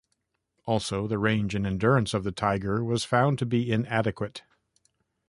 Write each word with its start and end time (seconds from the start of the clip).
Also, 0.65 1.05
the 1.05 1.19
range 1.19 1.53
and 1.53 1.63
endurance 1.67 2.15
of 2.15 2.23
the 2.23 2.31
"Tiger" 2.31 2.83
was 2.83 3.03
found 3.03 3.37
to 3.37 3.45
be 3.45 3.71
inadequate. 3.71 4.41